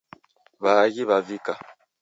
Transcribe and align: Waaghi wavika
Waaghi 0.63 1.03
wavika 1.09 1.53